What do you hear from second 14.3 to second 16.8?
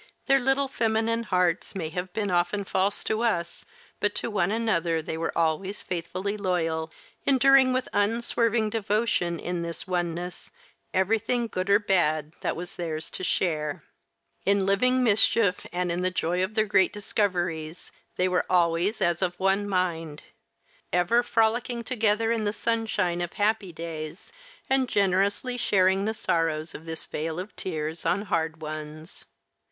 In living mischief and in the joy of their